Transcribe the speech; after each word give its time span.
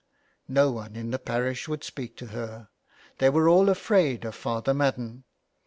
No 0.47 0.71
one 0.71 0.95
in 0.95 1.11
the 1.11 1.19
parish 1.19 1.67
would 1.67 1.83
speak 1.83 2.17
to 2.17 2.25
her; 2.33 2.69
they 3.19 3.29
were 3.29 3.47
all 3.47 3.69
afraid 3.69 4.25
of 4.25 4.33
Father 4.33 4.73
Madden. 4.73 5.25